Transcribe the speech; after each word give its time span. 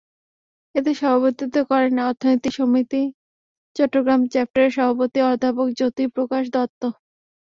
এতে 0.75 0.91
সভাপতিত্ব 0.95 1.57
করেন 1.69 1.95
অর্থনীতি 2.07 2.49
সমিতি 2.57 3.01
চট্টগ্রাম 3.75 4.21
চ্যাপ্টারের 4.33 4.71
সভাপতি 4.77 5.19
অধ্যাপক 5.29 5.67
জ্যোতি 5.77 6.03
প্রকাশ 6.15 6.43
দত্ত। 6.55 6.81